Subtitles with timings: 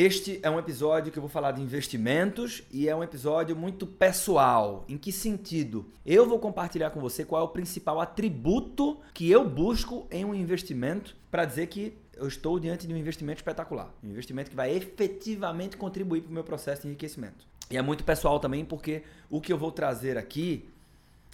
[0.00, 3.84] Este é um episódio que eu vou falar de investimentos e é um episódio muito
[3.84, 4.84] pessoal.
[4.88, 5.90] Em que sentido?
[6.06, 10.32] Eu vou compartilhar com você qual é o principal atributo que eu busco em um
[10.32, 13.92] investimento para dizer que eu estou diante de um investimento espetacular.
[14.00, 17.44] Um investimento que vai efetivamente contribuir para o meu processo de enriquecimento.
[17.68, 20.70] E é muito pessoal também porque o que eu vou trazer aqui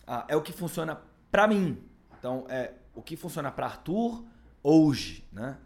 [0.07, 1.77] ah, é o que funciona para mim.
[2.19, 4.25] Então, é o que funciona para Arthur
[4.63, 5.59] hoje, né?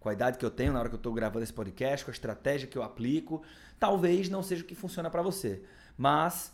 [0.00, 2.10] Com a idade que eu tenho na hora que eu estou gravando esse podcast, com
[2.10, 3.42] a estratégia que eu aplico,
[3.78, 5.62] talvez não seja o que funciona para você.
[5.96, 6.52] Mas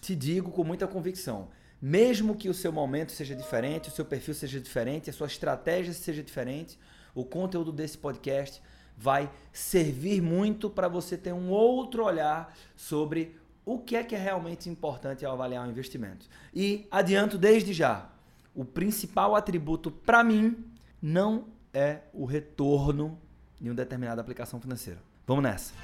[0.00, 1.48] te digo com muita convicção,
[1.80, 5.92] mesmo que o seu momento seja diferente, o seu perfil seja diferente, a sua estratégia
[5.92, 6.78] seja diferente,
[7.14, 8.62] o conteúdo desse podcast
[8.96, 14.18] vai servir muito para você ter um outro olhar sobre o que é que é
[14.18, 16.26] realmente importante ao avaliar um investimento.
[16.54, 18.10] E adianto desde já,
[18.54, 20.64] o principal atributo para mim
[21.02, 23.20] não é o retorno
[23.60, 25.00] de uma determinada aplicação financeira.
[25.26, 25.74] Vamos nessa.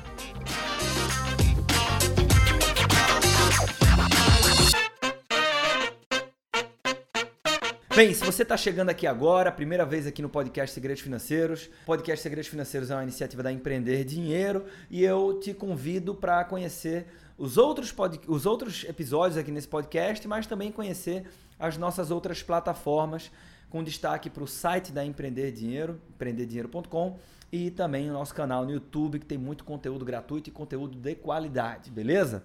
[7.95, 12.23] Bem, se você está chegando aqui agora, primeira vez aqui no podcast Segredos Financeiros, podcast
[12.23, 17.59] Segredos Financeiros é uma iniciativa da Empreender Dinheiro e eu te convido para conhecer os
[17.59, 18.21] outros, pod...
[18.29, 21.27] os outros episódios aqui nesse podcast, mas também conhecer
[21.59, 23.30] as nossas outras plataformas,
[23.71, 27.18] com destaque para o site da Empreender Dinheiro, empreenderdinheiro.com,
[27.51, 31.15] e também o nosso canal no YouTube, que tem muito conteúdo gratuito e conteúdo de
[31.15, 32.45] qualidade, beleza?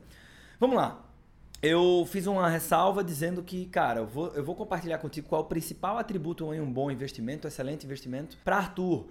[0.59, 1.05] Vamos lá
[1.65, 5.45] eu fiz uma ressalva dizendo que, cara, eu vou, eu vou compartilhar contigo qual o
[5.45, 9.07] principal atributo em um bom investimento, um excelente investimento para Arthur.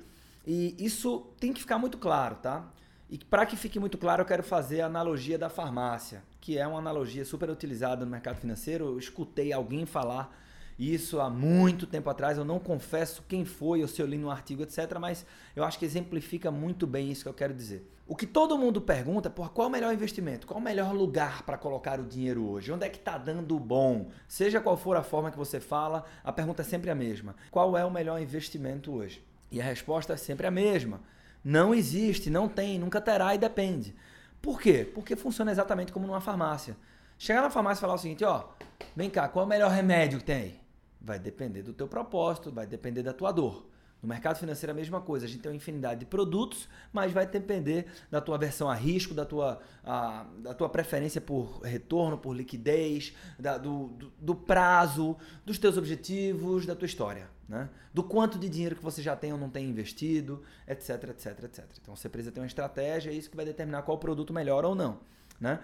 [0.47, 2.71] E isso tem que ficar muito claro, tá?
[3.11, 6.67] E para que fique muito claro, eu quero fazer a analogia da farmácia, que é
[6.67, 8.85] uma analogia super utilizada no mercado financeiro.
[8.87, 10.33] Eu escutei alguém falar
[10.79, 12.39] isso há muito tempo atrás.
[12.39, 14.99] Eu não confesso quem foi ou se eu li no artigo, etc.
[15.01, 17.91] Mas eu acho que exemplifica muito bem isso que eu quero dizer.
[18.07, 20.47] O que todo mundo pergunta, por qual é o melhor investimento?
[20.47, 22.71] Qual é o melhor lugar para colocar o dinheiro hoje?
[22.71, 24.11] Onde é que está dando bom?
[24.29, 27.35] Seja qual for a forma que você fala, a pergunta é sempre a mesma.
[27.51, 29.25] Qual é o melhor investimento hoje?
[29.51, 31.01] E a resposta é sempre a mesma.
[31.43, 33.95] Não existe, não tem, nunca terá e depende.
[34.43, 34.91] Por quê?
[34.95, 36.77] Porque funciona exatamente como numa farmácia.
[37.19, 38.49] Chegar na farmácia e falar o seguinte, ó,
[38.95, 40.64] vem cá, qual é o melhor remédio que tem?
[41.05, 43.67] Vai depender do teu propósito, vai depender da tua dor.
[44.05, 45.25] No mercado financeiro é a mesma coisa.
[45.25, 49.15] A gente tem uma infinidade de produtos, mas vai depender da tua versão a risco,
[49.15, 55.17] da tua, a, da tua preferência por retorno, por liquidez, da, do, do, do, prazo,
[55.47, 57.31] dos teus objetivos, da tua história.
[57.49, 57.67] Né?
[57.95, 61.65] Do quanto de dinheiro que você já tem ou não tem investido, etc, etc, etc.
[61.81, 64.75] Então você precisa ter uma estratégia, é isso que vai determinar qual produto melhor ou
[64.75, 65.01] não.
[65.41, 65.61] Né?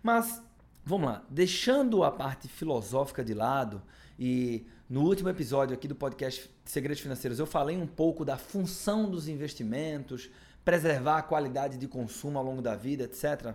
[0.00, 0.40] Mas,
[0.84, 3.82] vamos lá, deixando a parte filosófica de lado
[4.20, 9.10] e no último episódio aqui do podcast Segredos Financeiros, eu falei um pouco da função
[9.10, 10.28] dos investimentos,
[10.62, 13.54] preservar a qualidade de consumo ao longo da vida, etc.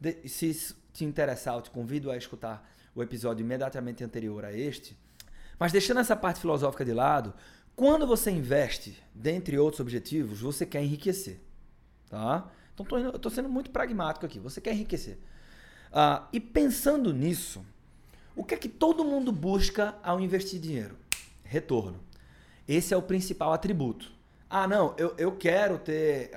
[0.00, 4.96] De, se te interessar, eu te convido a escutar o episódio imediatamente anterior a este.
[5.58, 7.34] Mas deixando essa parte filosófica de lado,
[7.74, 11.40] quando você investe, dentre outros objetivos, você quer enriquecer.
[12.08, 12.48] Tá?
[12.74, 14.38] Então eu estou sendo muito pragmático aqui.
[14.38, 15.18] Você quer enriquecer.
[15.88, 17.66] Uh, e pensando nisso,
[18.36, 20.96] o que é que todo mundo busca ao investir dinheiro?
[21.42, 21.98] Retorno.
[22.68, 24.12] Esse é o principal atributo.
[24.48, 26.30] Ah, não, eu, eu quero ter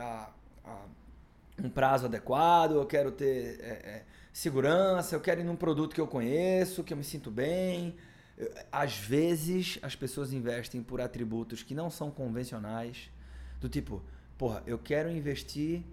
[1.63, 6.01] um prazo adequado, eu quero ter é, é, segurança, eu quero ir num produto que
[6.01, 7.95] eu conheço, que eu me sinto bem.
[8.71, 13.09] Às vezes as pessoas investem por atributos que não são convencionais,
[13.59, 14.01] do tipo,
[14.37, 15.83] porra, eu quero investir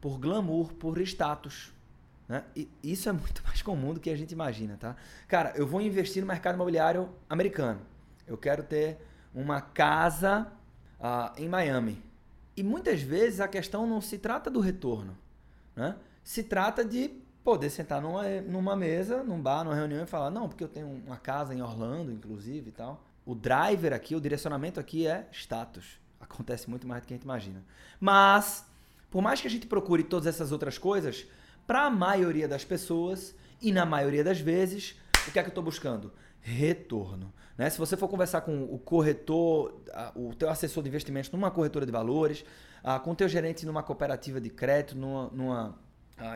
[0.00, 1.72] por glamour, por status.
[2.28, 2.42] Né?
[2.56, 4.96] E isso é muito mais comum do que a gente imagina, tá?
[5.28, 7.80] Cara, eu vou investir no mercado imobiliário americano.
[8.26, 8.98] Eu quero ter
[9.34, 10.50] uma casa
[10.98, 12.02] uh, em Miami.
[12.56, 15.16] E muitas vezes a questão não se trata do retorno,
[15.74, 15.96] né?
[16.22, 17.08] Se trata de
[17.42, 20.86] poder sentar numa, numa mesa, num bar, numa reunião e falar, não, porque eu tenho
[20.86, 23.04] uma casa em Orlando, inclusive e tal.
[23.26, 26.00] O driver aqui, o direcionamento aqui é status.
[26.18, 27.62] Acontece muito mais do que a gente imagina.
[28.00, 28.66] Mas,
[29.10, 31.26] por mais que a gente procure todas essas outras coisas,
[31.66, 34.96] para a maioria das pessoas e na maioria das vezes,
[35.26, 36.12] o que é que eu estou buscando?
[36.40, 37.32] Retorno.
[37.56, 37.70] Né?
[37.70, 39.80] Se você for conversar com o corretor,
[40.14, 42.44] o teu assessor de investimentos numa corretora de valores,
[43.02, 45.78] com o teu gerente numa cooperativa de crédito, numa, numa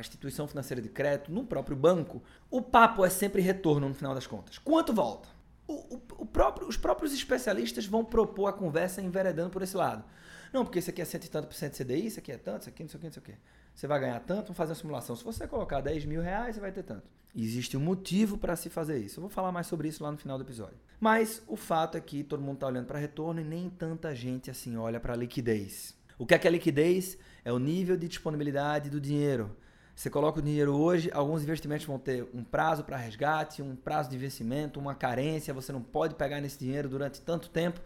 [0.00, 4.26] instituição financeira de crédito, no próprio banco, o papo é sempre retorno no final das
[4.26, 4.56] contas.
[4.58, 5.28] Quanto volta?
[5.66, 10.02] O, o, o próprio, os próprios especialistas vão propor a conversa enveredando por esse lado.
[10.50, 12.62] Não, porque isso aqui é cento e tanto por cento CDI, isso aqui é tanto,
[12.62, 13.34] isso aqui não sei o que, não sei o que
[13.78, 15.14] você vai ganhar tanto, vamos fazer uma simulação.
[15.14, 17.04] Se você colocar 10 mil reais, você vai ter tanto.
[17.36, 19.18] Existe um motivo para se fazer isso.
[19.18, 20.76] Eu vou falar mais sobre isso lá no final do episódio.
[20.98, 24.50] Mas o fato é que todo mundo está olhando para retorno e nem tanta gente
[24.50, 25.94] assim olha para liquidez.
[26.18, 27.16] O que é que é liquidez?
[27.44, 29.56] é o nível de disponibilidade do dinheiro.
[29.94, 34.10] Você coloca o dinheiro hoje, alguns investimentos vão ter um prazo para resgate, um prazo
[34.10, 37.80] de investimento, uma carência, você não pode pegar nesse dinheiro durante tanto tempo.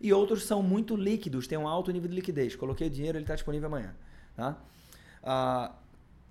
[0.00, 2.54] E outros são muito líquidos, têm um alto nível de liquidez.
[2.54, 3.94] Coloquei o dinheiro, ele está disponível amanhã.
[4.36, 4.58] Tá?
[5.26, 5.74] Ah,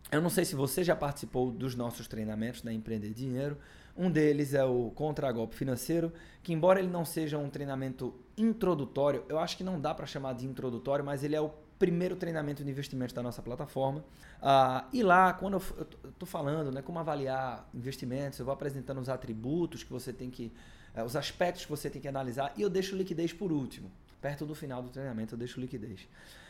[0.09, 3.57] eu não sei se você já participou dos nossos treinamentos da Empreender Dinheiro.
[3.97, 9.37] Um deles é o Contra-Golpe Financeiro, que embora ele não seja um treinamento introdutório, eu
[9.37, 12.69] acho que não dá para chamar de introdutório, mas ele é o primeiro treinamento de
[12.69, 14.03] investimento da nossa plataforma.
[14.41, 19.09] Ah, e lá, quando eu estou falando né, como avaliar investimentos, eu vou apresentando os
[19.09, 20.53] atributos que você tem que.
[20.93, 23.91] Eh, os aspectos que você tem que analisar e eu deixo liquidez por último.
[24.21, 26.07] Perto do final do treinamento, eu deixo liquidez.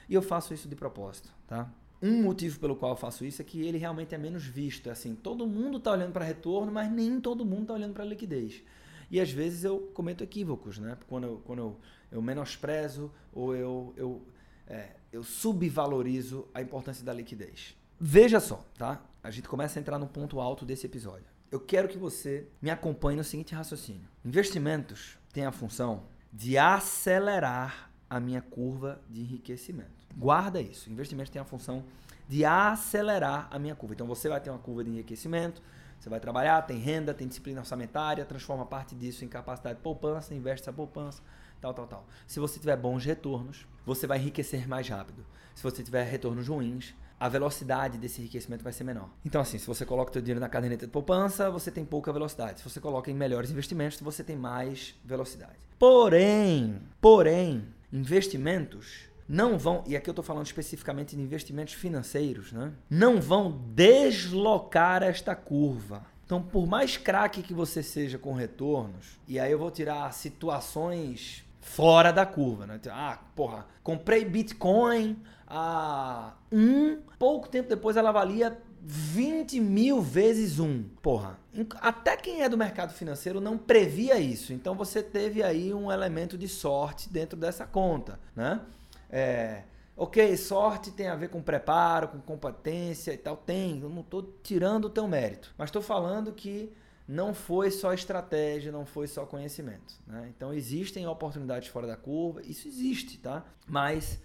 [0.08, 1.68] E eu faço isso de propósito, tá?
[2.02, 4.90] Um motivo pelo qual eu faço isso é que ele realmente é menos visto.
[4.90, 8.06] É assim, todo mundo está olhando para retorno, mas nem todo mundo está olhando para
[8.06, 8.64] liquidez.
[9.10, 10.98] E às vezes eu cometo equívocos, né?
[11.08, 11.80] Quando eu, quando eu,
[12.12, 14.22] eu menosprezo ou eu, eu
[14.68, 17.76] é, eu subvalorizo a importância da liquidez.
[18.00, 19.04] Veja só, tá?
[19.24, 21.26] A gente começa a entrar no ponto alto desse episódio.
[21.52, 26.04] Eu quero que você me acompanhe no seguinte raciocínio: investimentos têm a função
[26.34, 30.05] de acelerar a minha curva de enriquecimento.
[30.16, 30.90] Guarda isso.
[30.90, 31.84] Investimentos têm a função
[32.28, 33.94] de acelerar a minha curva.
[33.94, 35.62] Então você vai ter uma curva de enriquecimento,
[36.00, 40.34] você vai trabalhar, tem renda, tem disciplina orçamentária, transforma parte disso em capacidade de poupança,
[40.34, 41.22] investe essa poupança,
[41.62, 42.06] tal, tal, tal.
[42.28, 45.26] Se você tiver bons retornos, você vai enriquecer mais rápido.
[45.54, 49.10] Se você tiver retornos ruins, a velocidade desse enriquecimento vai ser menor.
[49.24, 52.12] Então, assim, se você coloca o seu dinheiro na caderneta de poupança, você tem pouca
[52.12, 52.60] velocidade.
[52.60, 55.56] Se você coloca em melhores investimentos, você tem mais velocidade.
[55.80, 62.72] Porém, porém, investimentos não vão, e aqui eu estou falando especificamente de investimentos financeiros, né?
[62.90, 66.06] Não vão deslocar esta curva.
[66.26, 71.44] Então, por mais craque que você seja com retornos, e aí eu vou tirar situações
[71.60, 72.80] fora da curva, né?
[72.90, 75.18] Ah, porra, comprei Bitcoin
[75.48, 80.84] a um, pouco tempo depois ela valia 20 mil vezes um.
[81.02, 81.40] Porra,
[81.82, 84.54] até quem é do mercado financeiro não previa isso.
[84.54, 88.62] Então você teve aí um elemento de sorte dentro dessa conta, né?
[89.10, 89.64] É,
[89.96, 93.38] ok, sorte tem a ver com preparo, com competência e tal.
[93.38, 96.74] Tem, eu não estou tirando o teu mérito, mas estou falando que
[97.08, 99.94] não foi só estratégia, não foi só conhecimento.
[100.08, 100.32] Né?
[100.36, 103.46] Então existem oportunidades fora da curva, isso existe, tá?
[103.68, 104.20] Mas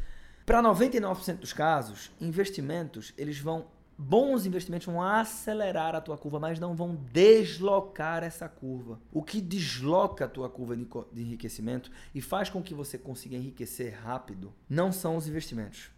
[0.47, 3.67] para 99% dos casos, investimentos eles vão
[4.01, 8.99] bons investimentos vão acelerar a tua curva, mas não vão deslocar essa curva.
[9.13, 13.99] O que desloca a tua curva de enriquecimento e faz com que você consiga enriquecer
[14.03, 15.91] rápido não são os investimentos,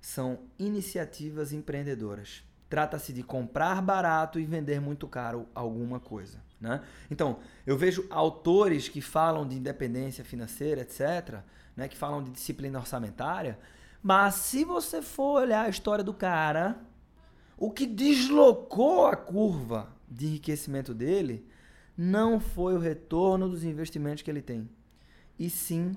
[0.00, 2.44] são iniciativas empreendedoras.
[2.70, 6.40] Trata-se de comprar barato e vender muito caro alguma coisa.
[6.60, 6.80] Né?
[7.10, 11.40] Então, eu vejo autores que falam de independência financeira, etc.,
[11.74, 13.58] né, que falam de disciplina orçamentária,
[14.02, 16.78] mas se você for olhar a história do cara,
[17.58, 21.44] o que deslocou a curva de enriquecimento dele
[21.96, 24.68] não foi o retorno dos investimentos que ele tem,
[25.36, 25.96] e sim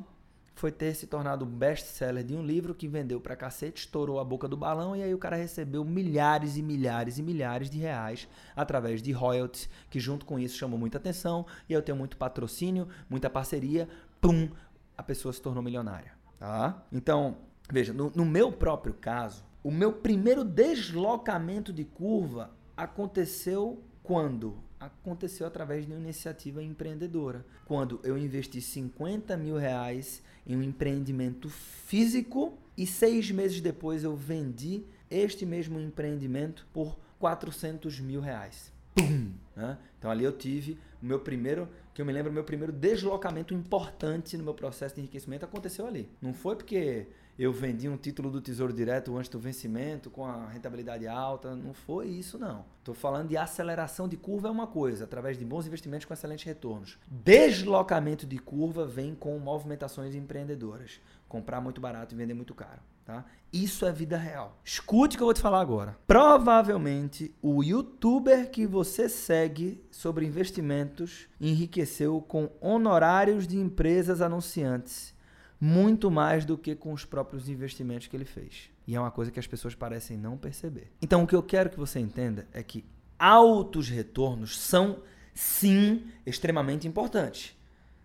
[0.56, 4.48] foi ter se tornado best-seller de um livro que vendeu pra cacete, estourou a boca
[4.48, 9.02] do balão e aí o cara recebeu milhares e milhares e milhares de reais através
[9.02, 13.30] de royalties, que junto com isso chamou muita atenção e eu tenho muito patrocínio, muita
[13.30, 13.88] parceria,
[14.20, 14.50] pum,
[14.98, 16.84] a pessoa se tornou milionária, tá?
[16.92, 17.38] Então,
[17.72, 24.58] veja, no, no meu próprio caso, o meu primeiro deslocamento de curva aconteceu quando?
[24.80, 27.46] Aconteceu através de uma iniciativa empreendedora.
[27.66, 34.16] Quando eu investi 50 mil reais em um empreendimento físico e seis meses depois eu
[34.16, 38.74] vendi este mesmo empreendimento por 400 mil reais.
[38.96, 39.34] Pum!
[39.56, 39.78] Né?
[39.98, 43.54] Então ali eu tive o meu primeiro, que eu me lembro, o meu primeiro deslocamento
[43.54, 46.10] importante no meu processo de enriquecimento aconteceu ali.
[46.22, 47.08] Não foi porque
[47.38, 51.56] eu vendi um título do Tesouro Direto antes do vencimento com a rentabilidade alta.
[51.56, 52.66] Não foi isso, não.
[52.80, 56.46] Estou falando de aceleração de curva é uma coisa, através de bons investimentos com excelentes
[56.46, 57.00] retornos.
[57.08, 61.02] Deslocamento de curva vem com movimentações empreendedoras.
[61.28, 62.82] Comprar muito barato e vender muito caro.
[63.06, 63.26] Tá?
[63.52, 64.60] Isso é vida real.
[64.64, 65.98] Escute o que eu vou te falar agora.
[66.08, 75.14] Provavelmente o youtuber que você segue sobre investimentos enriqueceu com honorários de empresas anunciantes
[75.62, 78.72] muito mais do que com os próprios investimentos que ele fez.
[78.88, 80.92] E é uma coisa que as pessoas parecem não perceber.
[81.00, 82.84] Então, o que eu quero que você entenda é que
[83.20, 85.04] altos retornos são,
[85.36, 87.56] sim, extremamente importantes.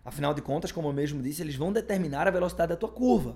[0.05, 3.35] Afinal de contas, como eu mesmo disse, eles vão determinar a velocidade da tua curva.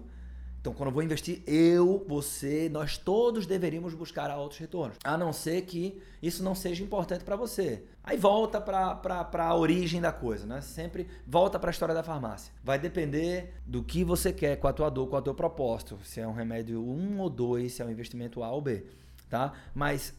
[0.62, 4.96] Então, quando eu vou investir, eu, você, nós todos deveríamos buscar altos retornos.
[5.03, 7.84] A não ser que isso não seja importante para você.
[8.03, 10.62] Aí volta para a origem da coisa, né?
[10.62, 12.53] Sempre volta para a história da farmácia.
[12.63, 15.98] Vai depender do que você quer com a tua dor, com o teu propósito.
[16.03, 18.86] Se é um remédio 1 ou 2, se é um investimento A ou B,
[19.32, 19.53] tá?
[19.74, 20.13] Mas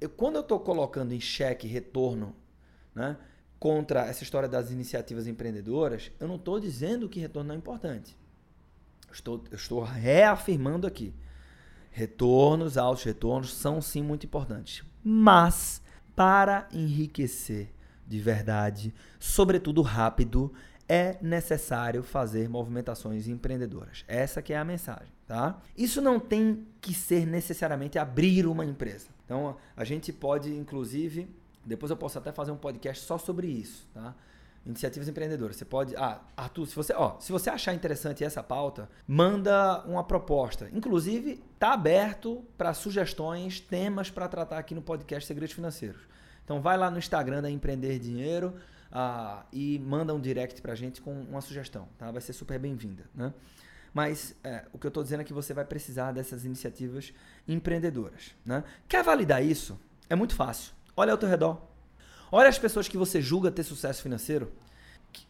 [0.00, 2.36] eu, quando eu estou colocando em xeque retorno,
[2.94, 3.16] né?
[3.58, 8.16] Contra essa história das iniciativas empreendedoras, eu não estou dizendo que retorno não é importante.
[9.12, 11.14] Estou, estou reafirmando aqui.
[11.90, 14.84] Retornos, altos retornos são sim muito importantes.
[15.04, 15.82] Mas,
[16.16, 17.72] para enriquecer
[18.06, 20.52] de verdade, sobretudo rápido,
[20.88, 24.04] é necessário fazer movimentações empreendedoras.
[24.08, 25.60] Essa que é a mensagem, tá?
[25.76, 29.08] Isso não tem que ser necessariamente abrir uma empresa.
[29.24, 31.28] Então, a gente pode, inclusive,
[31.64, 34.14] depois eu posso até fazer um podcast só sobre isso, tá?
[34.64, 35.56] Iniciativas empreendedoras.
[35.56, 35.96] Você pode.
[35.96, 40.68] Ah, Arthur, se você, ó, se você achar interessante essa pauta, manda uma proposta.
[40.72, 46.00] Inclusive, tá aberto para sugestões, temas para tratar aqui no podcast Segredos Financeiros.
[46.44, 48.54] Então vai lá no Instagram da Empreender Dinheiro
[48.90, 52.10] ah, e manda um direct para a gente com uma sugestão, tá?
[52.10, 53.32] Vai ser super bem-vinda, né?
[53.92, 57.12] Mas é, o que eu estou dizendo é que você vai precisar dessas iniciativas
[57.46, 58.34] empreendedoras.
[58.44, 58.64] Né?
[58.88, 59.78] Quer validar isso?
[60.08, 60.72] É muito fácil.
[60.96, 61.60] Olha ao teu redor.
[62.34, 64.50] Olha as pessoas que você julga ter sucesso financeiro.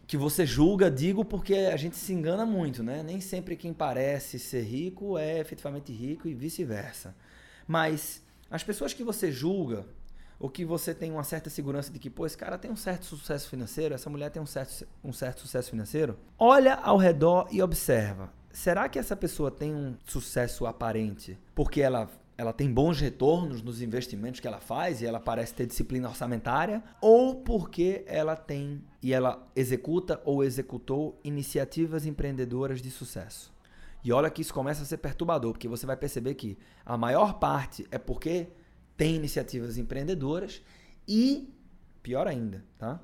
[0.07, 3.03] Que você julga, digo, porque a gente se engana muito, né?
[3.03, 7.13] Nem sempre quem parece ser rico é efetivamente rico e vice-versa.
[7.67, 9.85] Mas as pessoas que você julga,
[10.39, 13.05] ou que você tem uma certa segurança de que, pô, esse cara tem um certo
[13.05, 17.61] sucesso financeiro, essa mulher tem um certo, um certo sucesso financeiro, olha ao redor e
[17.61, 18.33] observa.
[18.53, 23.83] Será que essa pessoa tem um sucesso aparente porque ela ela tem bons retornos nos
[23.83, 29.13] investimentos que ela faz e ela parece ter disciplina orçamentária, ou porque ela tem e
[29.13, 33.53] ela executa ou executou iniciativas empreendedoras de sucesso.
[34.05, 37.35] E olha que isso começa a ser perturbador, porque você vai perceber que a maior
[37.35, 38.49] parte é porque
[38.97, 40.63] tem iniciativas empreendedoras
[41.07, 41.53] e,
[42.03, 43.01] pior ainda, tá?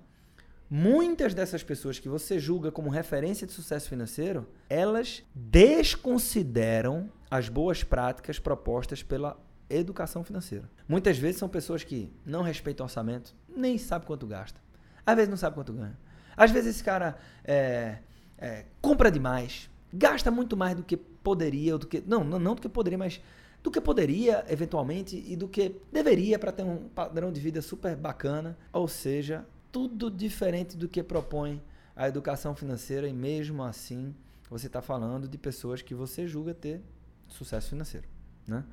[0.71, 7.83] Muitas dessas pessoas que você julga como referência de sucesso financeiro, elas desconsideram as boas
[7.83, 9.39] práticas propostas pela
[9.71, 10.69] educação financeira.
[10.87, 14.61] Muitas vezes são pessoas que não respeitam orçamento, nem sabem quanto gasta.
[15.07, 15.99] Às vezes não sabe quanto ganha.
[16.37, 17.99] Às vezes esse cara é,
[18.37, 22.55] é, compra demais, gasta muito mais do que poderia, ou do que não, não, não
[22.55, 23.21] do que poderia, mas
[23.63, 27.97] do que poderia eventualmente e do que deveria para ter um padrão de vida super
[27.97, 28.57] bacana.
[28.73, 31.63] Ou seja, tudo diferente do que propõe
[31.95, 34.15] a educação financeira e mesmo assim
[34.49, 36.83] você está falando de pessoas que você julga ter
[37.27, 38.07] sucesso financeiro,
[38.47, 38.65] né?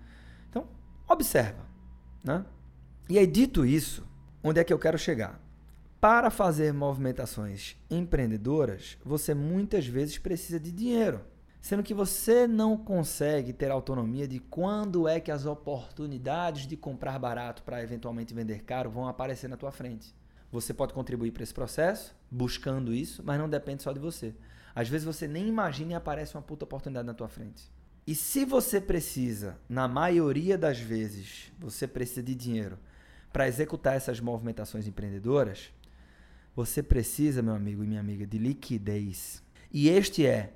[0.50, 0.68] Então,
[1.08, 1.66] observa,
[2.24, 2.46] né?
[3.10, 4.08] E aí, dito isso,
[4.44, 5.40] onde é que eu quero chegar?
[6.00, 11.22] Para fazer movimentações empreendedoras, você muitas vezes precisa de dinheiro,
[11.62, 17.20] sendo que você não consegue ter autonomia de quando é que as oportunidades de comprar
[17.20, 20.14] barato para eventualmente vender caro vão aparecer na tua frente.
[20.52, 24.34] Você pode contribuir para esse processo, buscando isso, mas não depende só de você.
[24.74, 27.70] Às vezes você nem imagina e aparece uma puta oportunidade na tua frente.
[28.08, 32.78] E se você precisa, na maioria das vezes, você precisa de dinheiro
[33.34, 35.72] para executar essas movimentações empreendedoras,
[36.56, 39.44] você precisa, meu amigo e minha amiga, de liquidez.
[39.72, 40.54] E este é,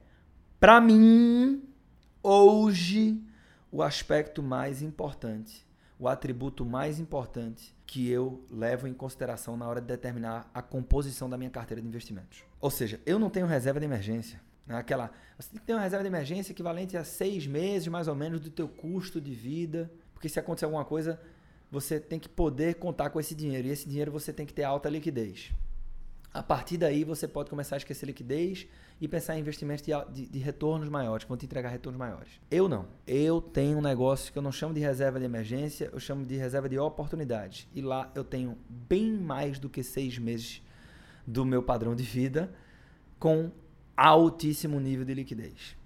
[0.59, 1.63] para mim,
[2.21, 3.21] hoje,
[3.71, 5.65] o aspecto mais importante,
[5.99, 11.29] o atributo mais importante que eu levo em consideração na hora de determinar a composição
[11.29, 12.43] da minha carteira de investimentos.
[12.61, 14.39] Ou seja, eu não tenho reserva de emergência.
[14.65, 14.77] Né?
[14.77, 18.15] Aquela, você tem que ter uma reserva de emergência equivalente a seis meses, mais ou
[18.15, 19.91] menos, do teu custo de vida.
[20.13, 21.19] Porque se acontecer alguma coisa,
[21.69, 23.67] você tem que poder contar com esse dinheiro.
[23.67, 25.51] E esse dinheiro você tem que ter alta liquidez.
[26.33, 28.67] A partir daí, você pode começar a esquecer liquidez
[29.01, 32.39] e pensar em investimentos de, de, de, retornos maiores, que vão te entregar retornos maiores.
[32.51, 32.87] Eu não.
[33.07, 36.35] Eu tenho um negócio que eu não chamo de reserva de emergência, eu chamo de
[36.35, 37.69] reserva de oportunidade.
[37.73, 40.61] E lá eu tenho bem mais do que seis meses
[41.25, 42.53] do meu padrão de vida
[43.17, 43.51] com
[43.95, 45.77] altíssimo nível de liquidez.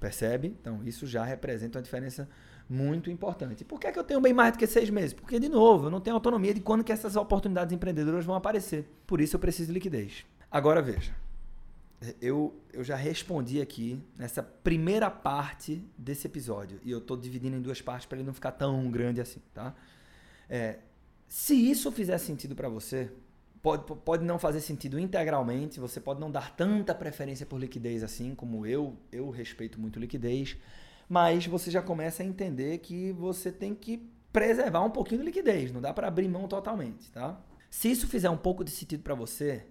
[0.00, 0.56] Percebe?
[0.60, 2.28] Então, isso já representa uma diferença
[2.68, 3.64] muito importante.
[3.64, 5.12] Por que, é que eu tenho bem mais do que seis meses?
[5.12, 8.88] Porque, de novo, eu não tenho autonomia de quando que essas oportunidades empreendedoras vão aparecer.
[9.06, 10.24] Por isso eu preciso de liquidez.
[10.50, 11.12] Agora veja,
[12.20, 16.80] eu, eu já respondi aqui nessa primeira parte desse episódio.
[16.84, 19.74] E eu estou dividindo em duas partes para ele não ficar tão grande assim, tá?
[20.48, 20.78] É,
[21.28, 23.10] se isso fizer sentido para você,
[23.60, 28.34] pode, pode não fazer sentido integralmente, você pode não dar tanta preferência por liquidez assim,
[28.34, 30.56] como eu, eu respeito muito liquidez,
[31.08, 35.72] mas você já começa a entender que você tem que preservar um pouquinho de liquidez,
[35.72, 37.40] não dá para abrir mão totalmente, tá?
[37.68, 39.66] Se isso fizer um pouco de sentido para você,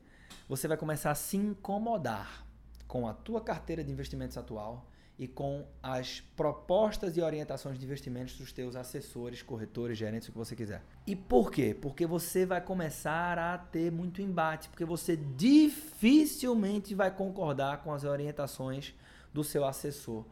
[0.47, 2.45] você vai começar a se incomodar
[2.87, 8.37] com a tua carteira de investimentos atual e com as propostas e orientações de investimentos
[8.37, 10.83] dos teus assessores, corretores, gerentes, o que você quiser.
[11.07, 11.75] E por quê?
[11.79, 18.03] Porque você vai começar a ter muito embate, porque você dificilmente vai concordar com as
[18.03, 18.93] orientações
[19.33, 20.23] do seu assessor,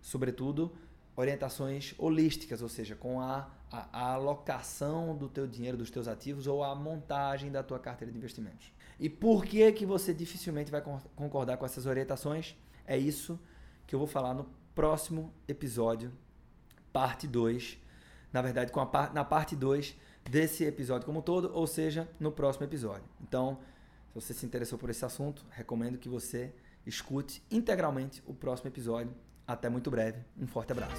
[0.00, 0.72] sobretudo
[1.16, 6.46] orientações holísticas, ou seja, com a, a, a, alocação do teu dinheiro, dos teus ativos
[6.46, 8.70] ou a montagem da tua carteira de investimentos.
[8.98, 10.82] E por que que você dificilmente vai
[11.14, 12.56] concordar com essas orientações?
[12.86, 13.38] É isso
[13.86, 16.12] que eu vou falar no próximo episódio,
[16.92, 17.78] parte 2.
[18.32, 19.96] Na verdade, com a, na parte 2
[20.28, 23.08] desse episódio como um todo, ou seja, no próximo episódio.
[23.20, 23.58] Então,
[24.08, 26.52] se você se interessou por esse assunto, recomendo que você
[26.84, 29.14] escute integralmente o próximo episódio
[29.46, 30.20] até muito breve.
[30.38, 30.94] Um forte abraço.